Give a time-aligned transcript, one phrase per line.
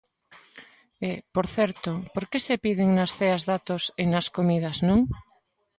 [1.09, 4.99] E, por certo, ¿por que se piden nas ceas datos e nas comidas non?